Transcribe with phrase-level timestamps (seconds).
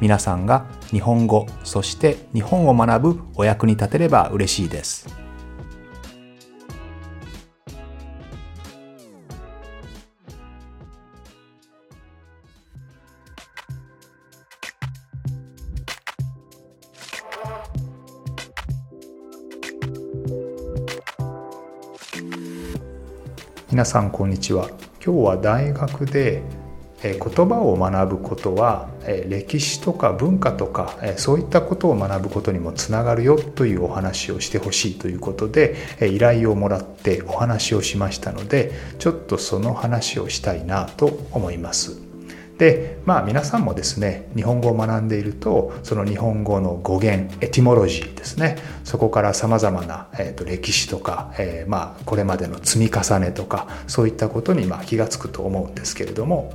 [0.00, 5.06] 皆さんが日本語そして日本を学ぶお役に立てれば嬉しいです。
[23.70, 24.68] 皆さんこんにちは。
[25.04, 26.42] 今日は大学で
[27.02, 28.88] 言葉を学ぶことは
[29.26, 42.10] 歴史とか文化とかそういったことを学ぶことにもつながるよというお話をしてほしいということで依頼をもらってお話をしましたのでちょっとその話をしたいなと思います。
[42.60, 56.52] でまあ皆さんもですね日本語を学んでいるとその日本語の語源エティモロジーですねそこからさまざまな、えーと、歴史とか、えー、まあこれまでの積み重ねとかそういったことにまあ気が付くと思うんですけれども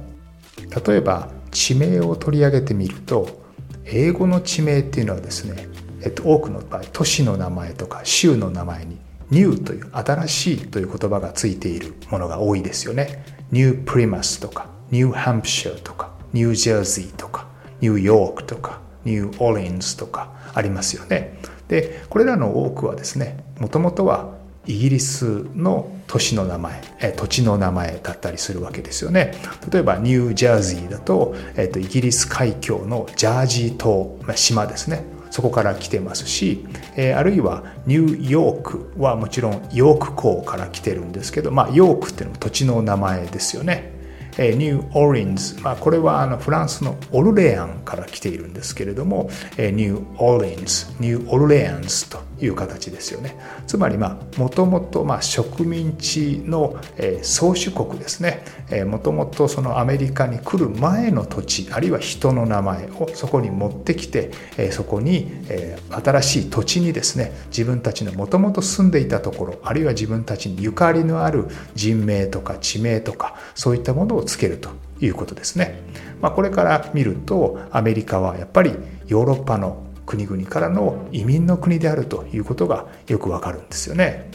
[0.85, 3.43] 例えば地名を取り上げてみると
[3.85, 5.67] 英語の地名っていうのはですね、
[6.01, 8.99] えっと、多くの場合都市の名前とか州の名前に
[9.31, 13.25] new という新しいという言葉がついているものが多いですよね。
[13.51, 17.47] ニュープリマスとかニューハンプシャーとかニュージャージーとか
[17.81, 21.39] ニューヨークとかニューオーリンズとかありますよね。
[21.67, 29.33] でこれらの多くはですねもともとはイギリスの都市の名前え土地の名前だったりするわけですよね。
[29.71, 35.03] 例えばニュージャージーだと、えっと、イギリス海峡のジャージー島、まあ、島ですね。
[35.31, 36.65] そこから来てますし、
[36.95, 43.94] えー、あるいはニューヨークはもちろんヨーク公から来てるんですけど、まあ、ヨークっていうのも土地の名前ですよね。
[44.37, 53.37] えニューオーリンズ、まあ、これはあのフランスのオルレアンから来ているんですけれども、えニューオーリンズニューオルレアンズという形ですよね。
[53.67, 58.43] つまりもともと植民地の、え、宗主国ですね。
[58.85, 74.69] もともとそのアメリカに来る前の土地あるいは人の名前をそこに持ってきて、え、そこに、え、新しい土地にですね自分たちのもともと住んでいたところあるいは自分たちにゆかりのある人名とか地名とかそういったものをつけると
[74.99, 75.79] いうことですね。
[76.21, 78.73] まあ、これから見るとアメリカはやっぱり
[79.07, 84.29] ヨーロッパの国々からの移民の国であるということがよくわかるんですよね。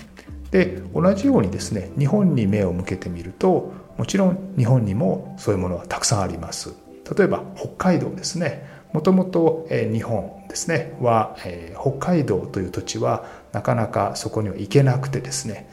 [0.51, 6.75] で同じようにですね日本に目を向けてみるともちろん日本にもそういうものはたくさんあります。
[7.17, 11.37] 例えば北海道ですねもともと日本ですねは
[11.81, 15.69] 北海道という土地はなかなかそこには行けなくてですね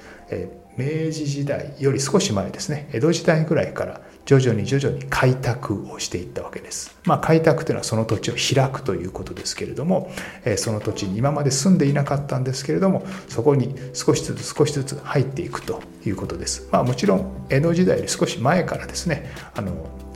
[0.77, 6.99] 明治時代より少し前ですね江戸時代ぐらいから徐々に徐々に開拓をしていったわけです。
[7.05, 10.11] まあ、開拓というのはその土地を開くということですけれども、
[10.57, 16.67] その土地に今まで住んでいなかったんですけれどもそこに少しずつ少しずつ入っていくということです。
[16.73, 19.71] まあ、もちろん江戸時代より少し前からですねあの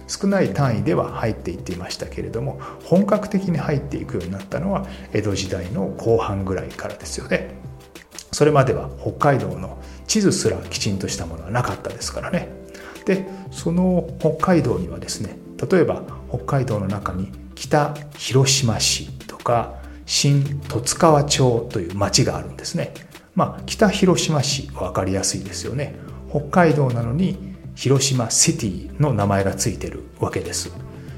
[0.09, 7.55] 少ない単位では入っていっていましたけれども本格的に入っていくようになったのは江戸時代の後半ぐらいからですよね。
[8.33, 9.77] それまでは北海道の
[10.07, 12.49] 地図すらきちんとしたものはなかったですからね。
[13.05, 15.37] でその北海道にはですね
[15.69, 19.75] 例えば北海道の中に北広島市とか
[20.05, 22.93] 新十津川町という町があるんですね。
[23.33, 25.95] まあ、北広島市は分かりやすいですよね。
[26.29, 30.71] 北海道なのに広島シティの名前がついてるわけです。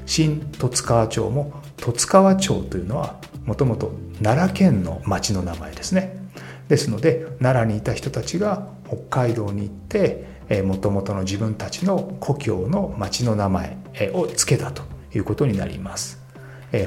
[0.06, 3.16] 新十津川町も十津川町というのは
[3.46, 6.23] もともと奈良県の町の名前ですね。
[6.68, 13.78] ですので奈良にいた人たちが北海道に行ってもともとの自分たちの故郷の町の名前
[14.12, 14.82] を付けたと
[15.14, 16.20] いうことになります。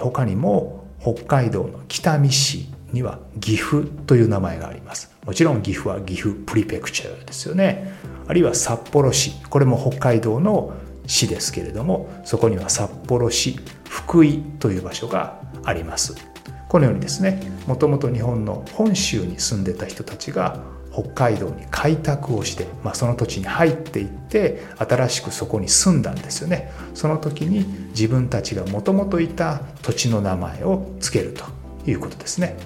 [0.02, 5.12] 他にも北海道の北見市には岐阜という名前があります。
[5.26, 7.94] もちろん岐阜は岐阜プリペクチャーですよね。
[8.28, 10.74] あるいは札幌市、これも北海道の
[11.06, 16.16] 市ですけれども、そこには札幌市福井という場所があります。
[16.68, 20.60] このようにですね、もともと日本の本州に住んでた人たちが
[20.92, 26.72] 北海道に開拓をして、まあ、その土地に入っていって新しくそこに住んだんですよね。
[26.96, 31.46] その時に自分たちがもともといた土地の名前を付けると
[31.90, 32.58] いうことですね。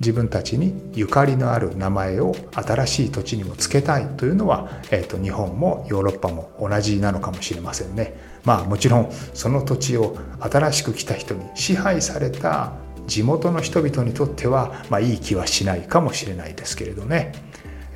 [0.00, 8.33] 自分たちにゆかりのある名前を新しい土地にも付けたいというのは、えーと、日本もヨーロッパも同じなのかもしれませんね。
[8.44, 12.72] まあもちろんその土地を新しく来た人に支配された
[13.06, 17.32] 地元の人々にとっては、まあ、いい気はしないかもしれないですけれどね、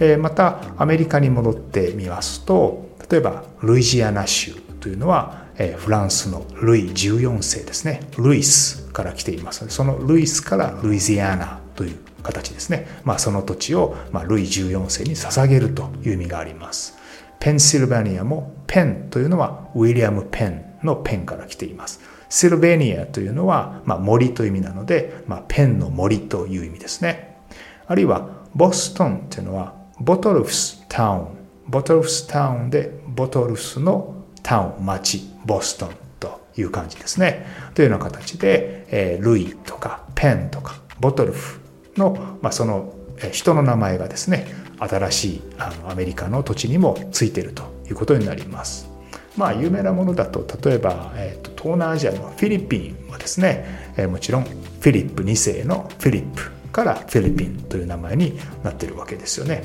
[0.00, 8.00] えー、またアメリカに戻ってみますと例えばルイジアナ州というのは、えー、フランスのルイ14世ですね。
[8.18, 16.98] ルイスから来ていますのでそのルイスからルイジアナという形ですね、まあ、その土地を、まあ、ルイ14世に捧げるという意味があります。
[17.40, 22.00] ペンシルバニアもペンというのはウィリアム・ペンのペンから来ています。
[22.28, 27.38] シルベニアというのは、まあ、森という意味なので、まあ、ペンの森という意味ですね。
[27.86, 31.38] あるいはボストンというのはボトルフスタウン
[31.68, 37.46] ボトルフスタウンでボトルフスのタウン町ボストンという感じですね。
[37.74, 41.60] というような形で、えー、ルイとかペンとかボトルフ
[41.96, 42.94] の、まあ、その
[43.32, 44.46] 人の名前がですね
[44.78, 48.88] 新しいあのアメリカの土地にもついてるということになります。
[49.36, 59.62] まあ有名なものだと例えば、えーと、東南アジアのフィリピンはですね、えー、もちろんフィリップ2世のフィリップからフィリピンという名前になってるわけですよね。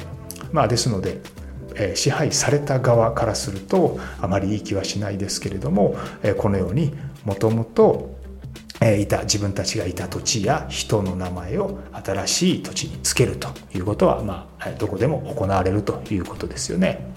[0.52, 1.20] まあ、ですので、
[1.76, 6.94] え、支配された側からするとあまりいい気はしないですけれども、え、このように
[7.26, 8.16] もともと
[9.00, 17.14] いた自分たちがいた土地や人の名前を新しい土地につけるということは、まあ、どこでも行われるということですよね。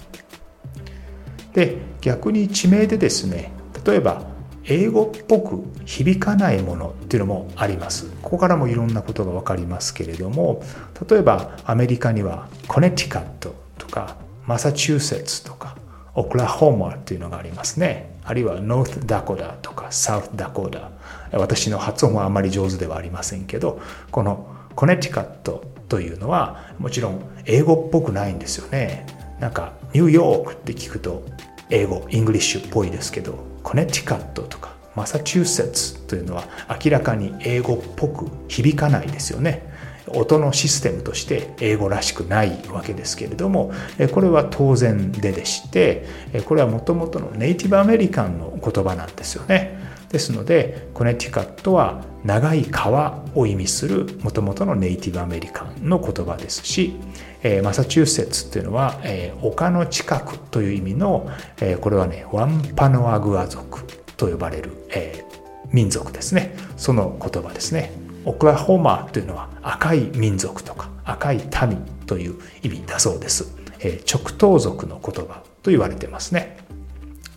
[1.54, 3.50] で逆に地名でですね
[3.84, 4.22] 例えば
[4.64, 8.10] 英語っぽく響かないものっていうのもあります。
[8.22, 10.62] ここからもいろんなことが分かりますけれども
[11.08, 15.76] 例えばアメリカにはコネティカットとかマサチューセッツとか
[16.14, 18.16] オクラホーマっていうのがありますね。
[18.24, 20.90] あるいはノースダコダとかサウスダコダ。
[21.32, 23.80] 私の発音はあまり上手ではありませんけど、
[24.10, 29.06] このコネティカットというのはもちろん英語っぽくないんですよね。
[29.40, 31.24] なんかニューヨークって聞くと
[31.70, 36.44] 英語、 English っぽいですけど、コネティカットとかマサチューセッツというのは
[36.84, 39.74] 明らかに英語っぽく響かないですよね。
[40.08, 43.72] 音のシステムとして英語らしくないわけですけれども
[44.12, 46.06] これは当然ででして
[46.44, 49.85] これはもともとのネイティブアメリカンの言葉なんですよね。
[50.10, 56.96] ですのでコネティカットは長い川を意味するもともとのネイティブアメリカンの言葉ですし
[57.62, 59.00] マサチューセッツっていうのは
[59.42, 61.28] 丘の近くという意味の
[61.80, 63.84] これはねワンパノアグア族
[64.16, 64.70] と呼ばれる
[65.72, 67.92] 民族ですねその言葉ですね
[68.24, 71.36] オクラホマーというのは赤い民族とか赤い
[71.68, 73.54] 民という意味だそうです。
[73.80, 76.56] 直東族の言葉と言われてますね。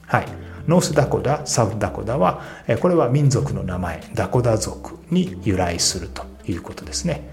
[0.08, 0.28] はい。
[0.70, 2.44] ノースダコダ、サウダコダは、
[2.80, 7.28] これは民族の名前、ダコダ族に由来するということですね。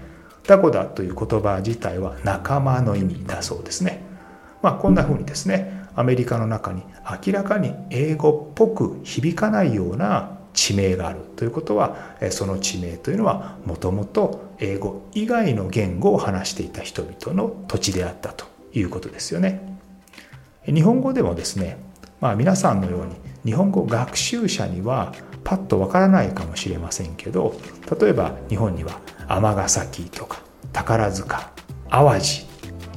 [0.47, 4.01] ダコダという言葉自体は仲間の意味だそうですね。
[4.63, 6.81] まあ、こんな風にですね、アメリカの中に
[7.25, 11.95] 明らかに英語っぽく響かないような地名があるということは
[12.31, 19.79] その地名というのはもともと英語以外の言語を話していた人々の土地であったということですよね。
[20.65, 21.77] 日本語でもですね、
[22.19, 23.15] まあ、皆さんのように
[23.47, 25.13] 日本語学習者には
[25.45, 27.55] パッとわからないかもしれませんけど
[27.97, 28.99] 例えば日本には
[29.29, 30.41] 尼崎とか
[30.73, 31.49] 宝塚
[31.89, 32.45] 淡路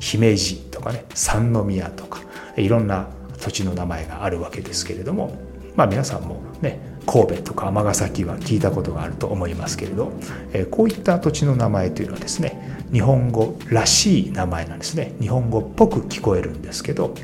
[0.01, 2.21] 姫路とかね三宮とか
[2.57, 3.07] いろんな
[3.39, 5.39] 土地の名前があるわけですけれども
[5.77, 10.13] まあ皆さんもね神戸とか尼崎は聞いたことがあると思いますけれど、
[10.53, 15.15] えこういった土地の名前というのはですね日本語らしい名前なんですね。
[15.21, 17.15] 日本語っぽく聞こえるんですけど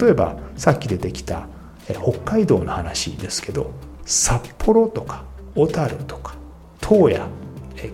[0.00, 1.46] 例えばさっき出てきた
[1.94, 3.72] 北海道の話ですけど
[4.04, 6.34] 札幌とか小樽とか
[6.80, 7.20] 洞爺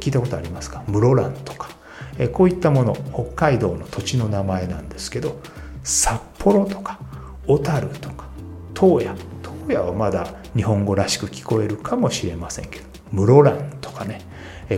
[0.00, 0.82] 聞いたことありますか？
[0.88, 1.68] 室蘭とか。
[2.32, 5.40] こういったもの北海道の土地の名前なんですけど
[5.82, 7.00] 札幌とか
[7.46, 8.26] 小樽とか
[8.72, 14.22] 洞爺洞爺はまだ日本語らしく聞こえるかもしれませんけど室蘭とかね。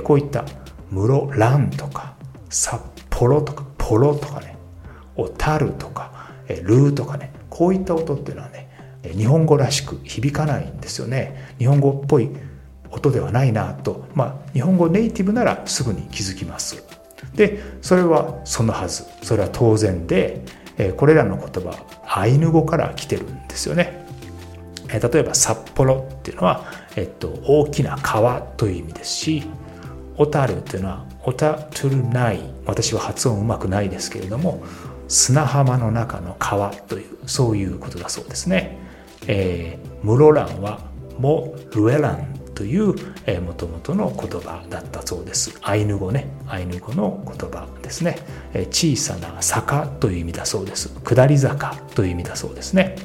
[0.03, 0.45] こういった
[0.91, 2.15] 室蘭とか
[2.49, 2.81] 札
[3.11, 4.57] 幌とかポロとかね。
[5.15, 7.33] 小樽とかルーとかね。
[7.51, 8.66] こういった音っていうのはね
[9.15, 11.55] 日本語らしく響かないんですよね。
[11.59, 12.31] 日本語っぽい
[12.91, 14.07] 音ではないなと。
[14.15, 16.83] まあ日本語ネイティブならすぐに気づきます。
[17.35, 19.05] でそれはそのはず。
[19.23, 20.45] それは当然で
[20.97, 24.07] これらの言葉アイヌ語から来てるんですよね。
[24.89, 29.43] 例えば札幌っていうのは、えっと、大きな川という意味ですし
[30.17, 34.63] 小樽というのはオタトゥルナイ私は発音うまくないですけれども
[35.09, 38.79] 砂浜の中の川というそういうことだそうですね。
[39.27, 40.81] えー、室蘭は
[41.19, 42.95] モルエランという
[43.43, 45.59] もともとの言葉だったそうです。
[45.63, 48.19] アイヌ語ね、アイヌ語の言葉ですね。
[48.55, 50.89] えー、小さな坂という意味だそうです。
[51.05, 52.97] 下り坂という意味だそうですね。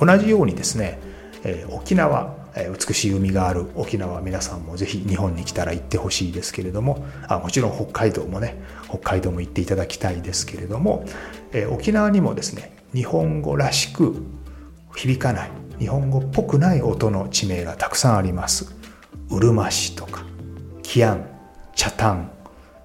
[0.00, 0.98] 同じようにですね、
[1.44, 11.06] えー、沖縄美しい海がある沖縄皆さんもぜひ日本に来たら行ってほしいですけれどもあもちろん北海道もね北海道も行っていただきたいですけれども、
[11.52, 14.22] え沖縄にもですね日本語らしく
[14.96, 15.50] 響かない。
[15.78, 18.74] 日本語っぽくない音の地名がたくさんあります。
[19.30, 20.24] うるま市とか
[20.82, 21.26] キアン
[21.74, 22.30] チャタン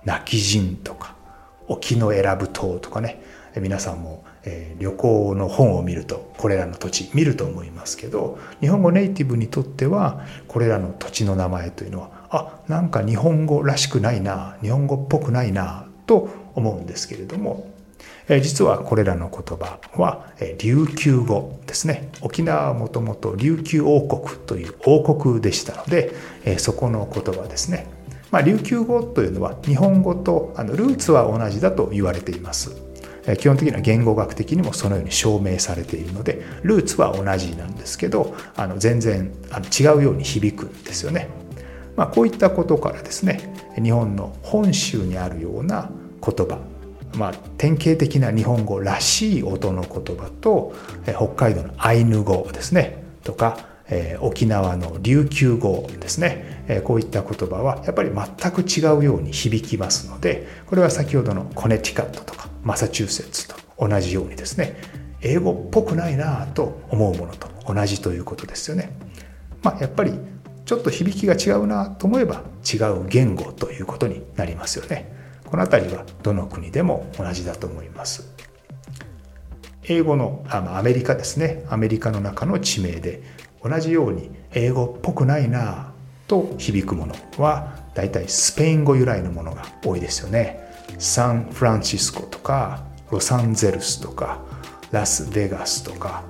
[0.05, 1.15] 泣き人とか
[1.67, 3.21] 沖永良部島とかね。
[3.59, 17.71] 皆さんも、えー、旅行の本を見るとこれらの土地見ると思いますけど日本語ネイティブにとってはこれらの土地の名前というのはあなんか日本語らしくないな日本語っぽくないなと思うんですけれども
[18.41, 20.27] 実はこれらの言葉は
[20.59, 22.09] 琉球語ですね。
[22.21, 26.13] 沖縄はもともと琉球王国という王国でしたので
[26.57, 27.87] そこの言葉ですね、
[28.31, 32.75] まあ、琉球語というのは日本語とあのルーツは同じだと言われています。
[33.39, 41.27] 基本的には言語学的にもそのように証明されているのでルーツは同じなんですけどあの全然あの違うように響くんですよね、
[41.97, 45.89] まあ、こういったことからですね日本の本州にあるような
[46.25, 46.57] 言葉
[47.15, 50.73] まあ、典型的な日本語らしい音の言葉と、
[51.05, 53.57] え北海道のアイヌ語ですねとか、
[53.89, 64.75] えー、沖縄の琉球語ですね、えー、こういった言葉はやっぱり全く違うように響きますのでこれは先ほどのコネティカットとかマサチューセッツと同じようにですね
[65.21, 68.91] 英語っぽくないなと思うものと同じということですよね。
[69.63, 70.13] まあ、やっぱり
[70.65, 75.11] ちょっと響きが違うなと思えば違う言語ということになりますよね。
[75.47, 78.33] この辺りはどの国でも同じだと思います。
[79.89, 83.23] 英語のあアメリカですねアメリカの中の地名で
[83.63, 85.93] 同じように英語っぽくないな
[86.27, 90.67] と響くものはだいたいスペイン語由来のものが多いですよね。
[90.99, 94.41] サンフランシスコとかロサンゼルスとか
[94.91, 96.23] ラスベガスとか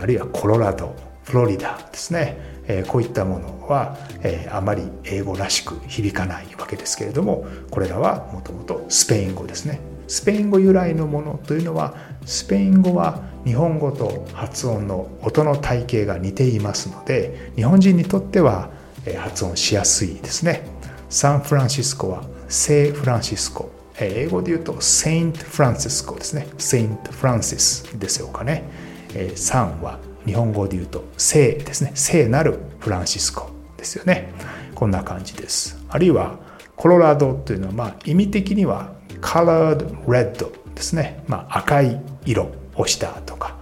[0.00, 0.94] あるいはコロラド
[1.24, 9.80] フロリダですねえこういったものは、えあまり英語らしく響かないわけですけれどもこれらはもともとスペイン語ですね。
[10.06, 11.94] スペイン語由来のものというのは
[12.24, 18.70] スペイン語は日本語と発音の音の体系が似ていますので日本人にとっては
[19.18, 20.62] 発音しやすいですね。
[21.10, 23.70] サンフランシスコは聖フランシスコ。
[24.00, 26.46] 英語で言うとセイント・フランシスコですね。
[26.56, 28.64] セイント・フランシスですよかね。
[29.34, 31.92] サンは日本語で言うと聖ですね。
[31.94, 34.32] 聖なるフランシスコですよね。
[34.74, 35.84] こんな感じです。
[35.88, 36.38] あるいは
[36.76, 43.56] コロラドというのはまあ意味的には colored red ですね、まあ、赤い色をしたとか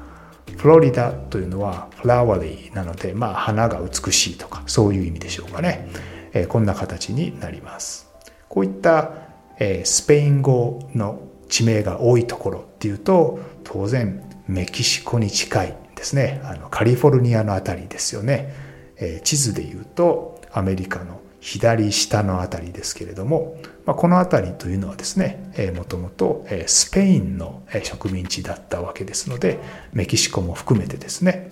[0.57, 5.89] フロリダというのはフラワリーなので、まあ、花が美しいとかそういう意味でしょうかね、
[6.33, 8.11] えー、こんな形になります。
[8.49, 9.13] こういった、
[9.59, 18.55] えー、スペイン語の地名が多いところっていうと当然メキシコに近いですねあのカリフォルニアの辺りですよね、
[18.97, 29.59] えー、地図でいうとアメリカの左下の辺りですけれども、まあ、この辺りというのはですね、えー、もともとスペインの植民地だったわけですので
[29.93, 31.51] メキシコも含めてですね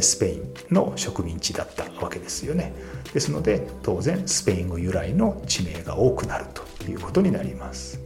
[0.00, 2.72] スペインの植民地だったわけですよね。
[3.12, 8.00] ですので当然スペイン語由来の地名が多くなるということになります。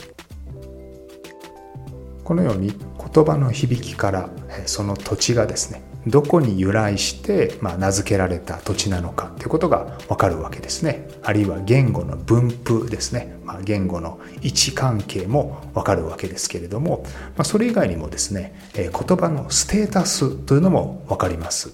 [2.31, 4.31] このように言葉の響きから
[4.65, 11.09] その土地がですねどこに由来して、まあ、名付けられた土地なのかということがわかるわけですね。
[11.25, 17.03] あるいは言語の分布ですね、まあ、言語の位置関係もわかるわけですけれども、
[17.37, 21.73] まあ、それ以外にもですね言葉のステータスというのもわかります。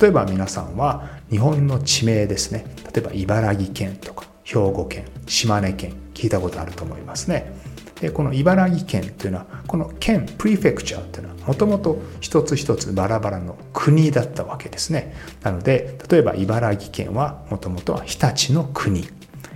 [0.00, 2.64] 例えば皆さんは日本の地名ですね。
[2.94, 7.57] 例えば茨城県とか兵庫県島根県聞いたことあると思いますね。
[8.00, 15.14] でこの茨城県というのはこの県プリフェクチャーというのはもともと一つ一つバラバラの国だったわけですね。
[15.42, 19.08] なので例えば茨城県はもともとは日立の国。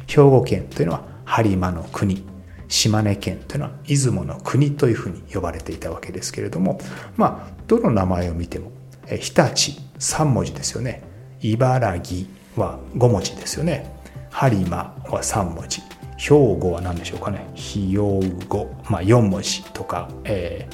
[0.06, 2.24] 兵庫県というのは播磨の国。
[2.68, 6.80] 島根県というのは出雲の国というふうに呼ばれていたわけですけれども
[7.18, 8.72] まあどの名前を見ても
[9.06, 11.02] 日立3文字ですよね。
[11.42, 13.94] 茨城は5文字ですよね。
[14.30, 15.82] 播磨は3文字。
[16.22, 17.50] 兵庫は何でしょうかね？
[17.54, 20.68] ひよう語、まあ、4文字とか、え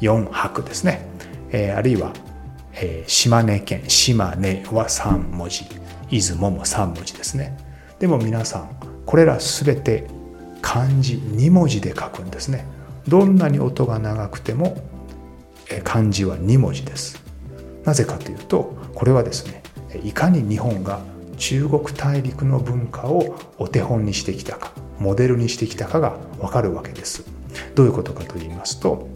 [0.00, 1.06] ー、4拍ですね、
[1.50, 2.14] えー、あるいは、
[2.72, 3.82] えー、島根県。
[3.88, 5.66] 島根は3文字。
[6.10, 7.58] 出雲も3文字ですね。
[7.98, 8.70] でも皆さん
[9.04, 10.06] これら全て
[10.62, 12.64] 漢字2文字で書くんですね。
[13.06, 14.82] どんなに音が長くても
[15.84, 17.22] 漢字は2文字です。
[17.84, 19.62] なぜかというとこれはですね
[20.02, 21.00] いかに日本が
[21.36, 24.72] 中国大陸の文化をお手本にしてきたか。
[24.98, 27.24] モデルにしてきたかがわかるわけです。
[27.74, 29.08] どういうことかと言いますと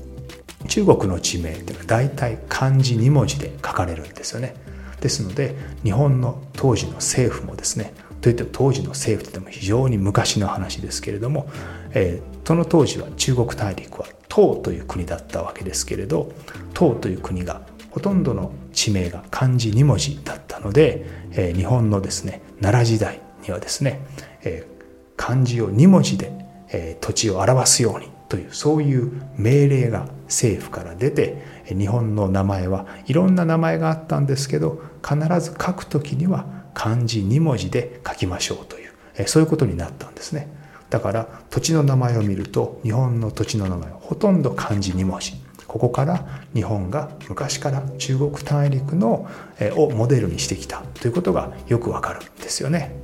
[0.69, 4.55] 中国の地名っていうのは大体漢字2文字で書かれるんですよね。
[5.01, 11.49] ですので日本の当時の政府もですねといっても当時の政府といっても非常に昔の話ですけれども、
[11.93, 16.31] えー、その当時は中国大陸は唐という国だったわけですけれど
[16.75, 24.01] 唐という国がほとんどの地名が漢字2文字だったので、えー、日本のですね奈良時代にはですね、
[24.43, 24.80] えー、
[25.21, 26.33] 漢字を2文字で、
[26.73, 40.49] え、土地を表すようにというそういう命令が政府から出て日本の名前はいろんな名前があったんですけど必ず書く時には漢字2文字で書きましょうというそういうことになったんですね。
[40.89, 45.35] だから土地の名前を見ると日本の土地の名前はほとんど漢字2文字。
[45.67, 49.29] ここから日本が昔から中国大陸の
[49.77, 52.97] をモデルにしてきたということがよくわかるんですよね。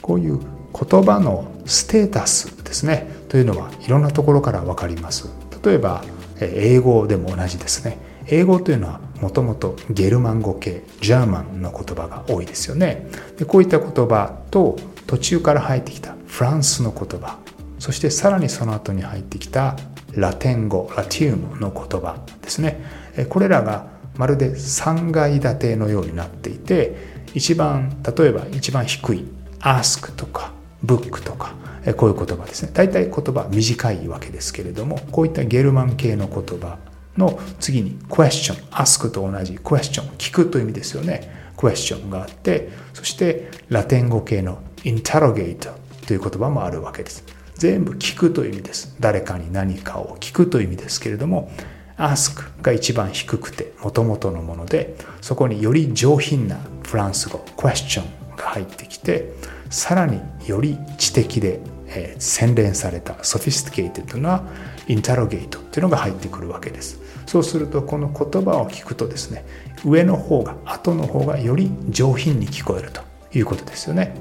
[0.00, 0.40] こういう
[0.72, 3.10] 言葉のステータスですね。
[3.28, 5.28] というのはいろんなところから分かります。
[5.64, 6.04] 例えば
[6.40, 7.98] 英語でも同じですね。
[8.26, 13.06] 英語というのはもともとゲルマン語系ジャーマンの言葉が多いですよね。
[13.38, 14.76] でこういった言葉と
[15.06, 17.38] 途中から入ってきたフランスの言葉
[17.78, 19.76] そしてさらにその後に入ってきた
[20.14, 22.82] ラテン語ラティウムの言葉ですね。
[23.28, 23.86] これらが
[24.16, 26.96] まるで3階建てのようになっていて
[27.34, 29.24] 一番例えば一番低い
[29.60, 30.52] ask とか
[30.84, 31.54] book とか
[31.96, 32.70] こういう言葉ですね。
[32.72, 36.78] 大体言葉短いわけですけれどもこういったゲルマン系の言葉
[37.16, 41.52] の次に question ask と同じ question 聞くという意味ですよね。
[41.56, 45.72] question があってそしてラテン語系の interrogate
[46.06, 47.24] という言葉もあるわけです。
[47.54, 48.96] 全部聞くという意味です。
[48.98, 51.50] 誰かに何かを聞くという意味ですけれども
[51.96, 58.02] ask が一番低くてもともとのものでそこにより上品なフランス語 question
[58.36, 59.32] が入ってきて
[59.72, 64.44] さらにより知的で、えー、洗練された sophisticated な
[64.86, 67.00] インタロゲートっていうのが入ってくるわけです。
[67.26, 69.44] そうするとこの言葉を聞くとですね
[69.84, 73.00] 上の方が後の方がより上品に聞こえると
[73.32, 74.14] いうことですよね、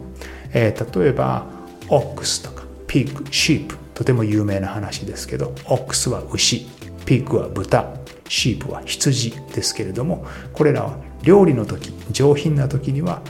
[0.54, 1.46] えー、例えば
[1.90, 6.68] オックスとかピークシープとても有名な話ですけどオックスは牛
[7.06, 7.94] ピークは豚
[8.30, 13.22] シープは羊ですけれどもこれらは料理の時上品な時には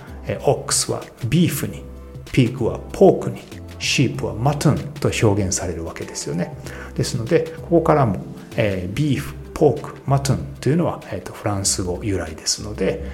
[0.45, 1.83] ox は beef に
[2.31, 3.41] pig は pork に
[3.79, 6.55] sheep は mutton と表現されるわけですよね。
[6.95, 8.23] ですのでここからも、
[8.55, 13.05] えー、 beef pork mutton というのは、えーと、フランス語由来ですので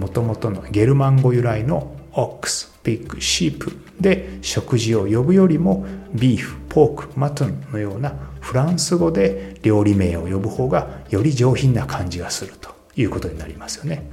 [0.00, 14.04] もともとのゲルマン語由来の ox pig sheep で食事を呼ぶよりも beef pork mutton のようなフランス語で料理名を呼ぶ方がより上品な感じがするということになりますよね、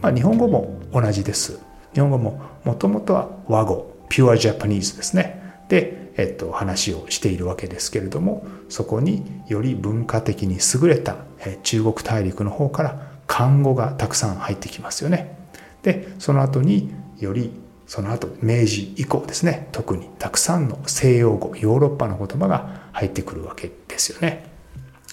[0.00, 1.58] まあ、日本語も同じです。
[1.92, 3.91] 日本語ももともとは和語。
[4.12, 11.16] ピュアジャパニーズですねで、えっと、話をしているわけですけれどもそこにより文化的に優れた
[11.62, 15.38] 中国大陸の方から漢語がたくさん入ってきますよね。
[15.82, 17.52] でその後により
[17.86, 24.44] その後明治以降ですね特にたくさんの西洋語ヨーロッパの言葉が入ってくるわけですよね。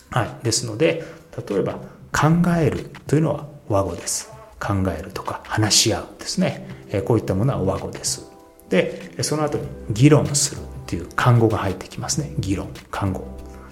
[0.09, 1.05] はい、ですので
[1.47, 1.75] 例えば
[2.11, 4.29] 考えるというのは和語です。
[4.59, 6.67] 考えるとか話し合うですね
[7.05, 8.28] こういったものは和語です。
[8.69, 12.33] でその後に議論するっていう漢語が入ってきますね。
[12.39, 13.25] 議論漢語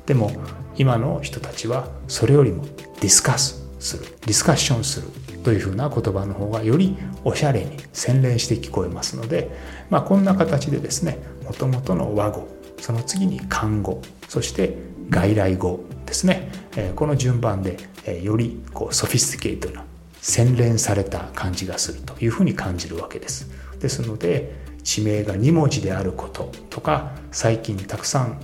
[0.06, 0.32] でも
[0.78, 5.08] 今の人たちはそれよりもディスカスするディスカッションする
[5.44, 9.50] というふうな言葉の方がよりおしゃれに洗練して聞こえますので、
[9.90, 12.48] まあ、こんな形でですねもともとの和語
[12.80, 14.78] その次に漢語そして
[15.10, 16.52] 外来語ですね
[16.96, 17.78] この順番で
[18.22, 19.86] よりこうソフィスティケートな
[20.22, 23.50] 洗練された感じがするというふうに感じるわけです。
[23.80, 28.40] ですので地名が2文字であることとか最近たくさん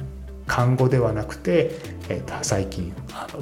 [0.45, 1.71] 漢語ではなくて、
[2.09, 2.93] えー、最近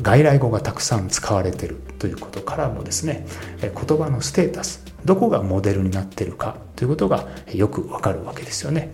[0.04, 3.26] 外来語がたくさん使われてるということからもですね
[3.60, 8.92] 言葉のステータスどこがモデルになってるかということがよくわかるわけですよね。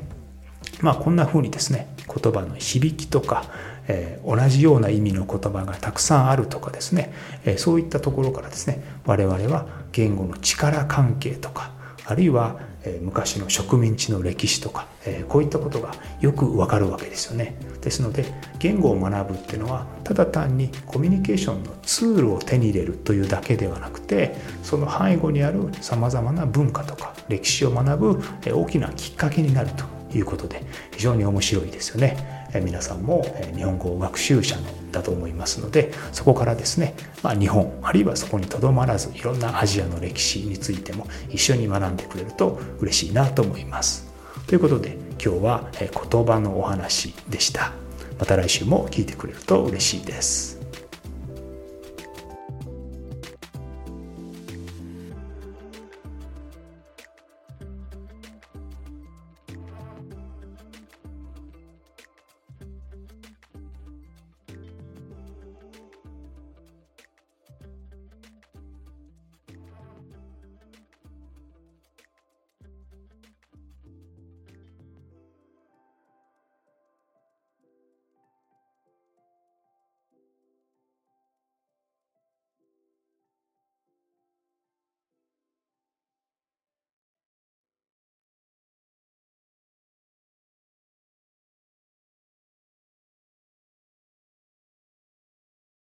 [0.79, 3.43] まあこんな風にですね言葉の響きとか、
[3.89, 7.11] えー、同じような意味の言葉がたくさんあるとかですね、
[7.43, 11.71] えー、そういったところからですね我々は言語の力関係とか
[12.05, 12.57] あるいは
[13.01, 14.87] 昔の植民地の歴史とか
[15.27, 18.25] こういったことがよくわかるわけですよねですので
[18.59, 29.85] 言語を学ぶっていうのはただ単にコミュニケーションのツールを手に入れるというだけではなくてその背後にあるさまざまな文化とか歴史を学ぶ大きなきっかけになると
[30.15, 32.36] いうことで非常に面白いですよね。
[32.53, 33.23] 皆さんも
[33.55, 34.57] 日本語学習者
[34.91, 44.07] だと思いますのでそこからですね、まあ、日本あるいはそこにとどまらずいろんなアジアの歴史についても一緒に学んでくれると嬉しいなと思います。
[44.47, 47.73] ということで今日は言葉のお話でした。
[48.19, 50.56] また来週も聞いてくれると嬉しいです。